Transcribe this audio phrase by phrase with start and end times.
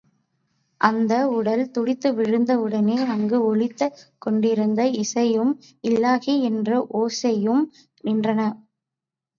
[0.81, 5.53] அந்த உடல் துடித்து விழுந்த உடனே அங்கு ஒலித்துக் கொண்டிருந்த இசையும்
[5.83, 7.63] இல்லாஹி என்ற ஓசையும்
[8.03, 8.41] நின்றன.